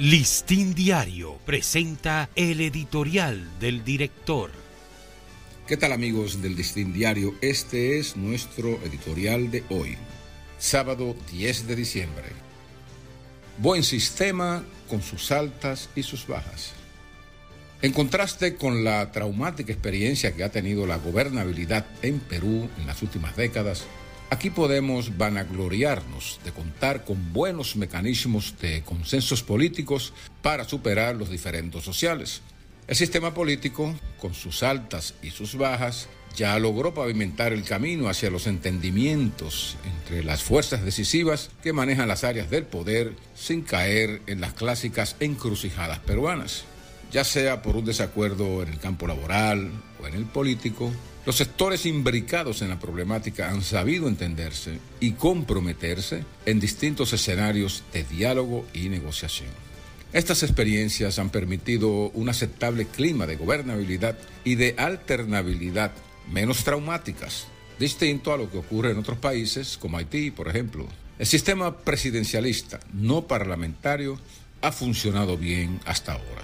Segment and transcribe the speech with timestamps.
[0.00, 4.50] Listín Diario presenta el editorial del director.
[5.66, 7.34] ¿Qué tal amigos del Listín Diario?
[7.42, 9.98] Este es nuestro editorial de hoy,
[10.58, 12.24] sábado 10 de diciembre.
[13.58, 16.72] Buen sistema con sus altas y sus bajas.
[17.82, 23.02] En contraste con la traumática experiencia que ha tenido la gobernabilidad en Perú en las
[23.02, 23.84] últimas décadas,
[24.32, 31.82] Aquí podemos vanagloriarnos de contar con buenos mecanismos de consensos políticos para superar los diferentes
[31.82, 32.40] sociales.
[32.86, 38.30] El sistema político, con sus altas y sus bajas, ya logró pavimentar el camino hacia
[38.30, 44.40] los entendimientos entre las fuerzas decisivas que manejan las áreas del poder sin caer en
[44.40, 46.62] las clásicas encrucijadas peruanas,
[47.10, 49.70] ya sea por un desacuerdo en el campo laboral
[50.02, 50.92] o en el político,
[51.26, 58.04] los sectores imbricados en la problemática han sabido entenderse y comprometerse en distintos escenarios de
[58.04, 59.50] diálogo y negociación.
[60.12, 65.92] Estas experiencias han permitido un aceptable clima de gobernabilidad y de alternabilidad
[66.28, 67.46] menos traumáticas,
[67.78, 70.88] distinto a lo que ocurre en otros países como Haití, por ejemplo.
[71.18, 74.18] El sistema presidencialista no parlamentario
[74.62, 76.42] ha funcionado bien hasta ahora.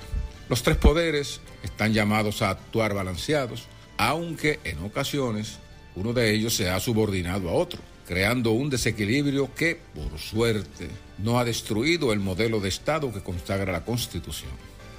[0.49, 3.67] Los tres poderes están llamados a actuar balanceados
[3.97, 5.59] aunque en ocasiones
[5.95, 10.89] uno de ellos se ha subordinado a otro, creando un desequilibrio que, por suerte,
[11.19, 14.51] no ha destruido el modelo de Estado que consagra la Constitución.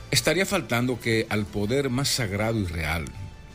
[0.10, 3.06] Estaría faltando que al poder más sagrado y real,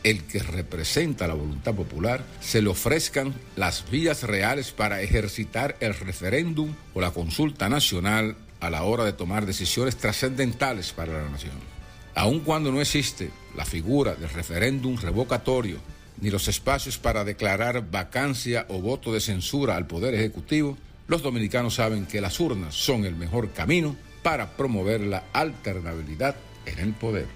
[0.03, 5.93] el que representa la voluntad popular, se le ofrezcan las vías reales para ejercitar el
[5.93, 11.73] referéndum o la consulta nacional a la hora de tomar decisiones trascendentales para la nación
[12.15, 15.77] aun cuando no existe la figura del referéndum revocatorio
[16.21, 21.75] ni los espacios para declarar vacancia o voto de censura al Poder Ejecutivo, los dominicanos
[21.75, 27.27] saben que las urnas son el mejor camino para promover la alternabilidad en el poder.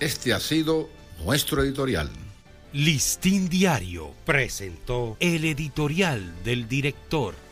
[0.00, 0.88] Este ha sido
[1.24, 2.10] nuestro editorial.
[2.72, 7.43] Listín Diario presentó el editorial del director.